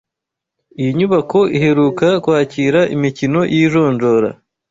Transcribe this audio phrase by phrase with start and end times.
[0.79, 4.29] Iyi nyubako iheruka kwakira imikino y’ijonjora